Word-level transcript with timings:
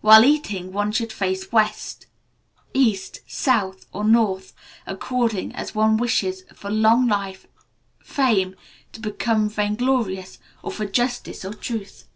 While 0.00 0.24
eating, 0.24 0.72
one 0.72 0.90
should 0.90 1.12
face 1.12 1.44
east, 1.44 2.00
west, 2.72 3.20
south, 3.28 3.86
or 3.92 4.02
north, 4.02 4.54
according 4.88 5.54
as 5.54 5.72
one 5.72 5.96
wishes 5.96 6.42
for 6.52 6.68
long 6.68 7.06
life, 7.06 7.46
fame, 8.02 8.56
to 8.92 8.98
become 8.98 9.48
vainglorious, 9.48 10.40
or 10.64 10.72
for 10.72 10.86
justice 10.86 11.44
or 11.44 11.54
truth. 11.54 12.08